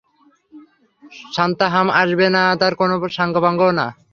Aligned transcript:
সান্থানাম 1.33 1.87
আসবে 2.01 2.27
না 2.35 2.43
তার 2.61 2.73
কোনো 2.79 2.93
সাঙ্গপাঙ্গও 3.17 3.71
না। 3.79 3.87